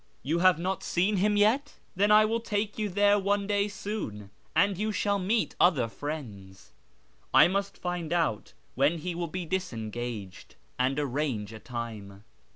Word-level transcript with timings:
You 0.23 0.39
have 0.39 0.57
not 0.57 0.81
seen 0.81 1.17
liim 1.19 1.37
yet? 1.37 1.75
Then 1.95 2.09
I 2.11 2.25
will 2.25 2.39
take 2.39 2.79
you 2.79 2.89
there 2.89 3.19
one 3.19 3.45
clay 3.45 3.67
soon, 3.67 4.31
and 4.55 4.75
you 4.75 4.91
shall 4.91 5.19
meet 5.19 5.55
other 5.61 5.87
friends. 5.87 6.71
I 7.35 7.47
must 7.47 7.77
find 7.77 8.11
out 8.11 8.53
when 8.73 8.97
he 8.97 9.13
will 9.13 9.29
he 9.31 9.45
disengaged, 9.45 10.55
and 10.79 10.97
arransTe 10.97 11.51
a 11.51 11.59
time." 11.59 12.23